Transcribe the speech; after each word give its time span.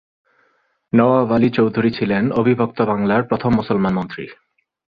নওয়াব 0.93 1.29
আলী 1.31 1.49
চৌধুরী 1.49 1.89
ছিলেন 1.91 2.23
অবিভক্ত 2.31 2.79
বাংলার 2.81 3.21
প্রথম 3.23 3.51
মুসলমান 3.55 3.93
মন্ত্রী। 3.93 4.25